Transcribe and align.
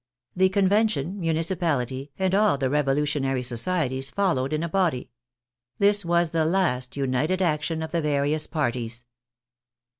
The 0.35 0.49
Convention, 0.49 1.19
Municipality, 1.19 2.11
and 2.17 2.33
all 2.33 2.57
the 2.57 2.71
revolutionary 2.71 3.43
so 3.43 3.55
cieties 3.55 4.09
followed 4.11 4.51
in 4.51 4.63
a 4.63 4.67
body. 4.67 5.11
This 5.77 6.03
was 6.03 6.31
the 6.31 6.43
last 6.43 6.97
united 6.97 7.39
action 7.39 7.83
of 7.83 7.91
the 7.91 8.01
various 8.01 8.47
parties. 8.47 9.05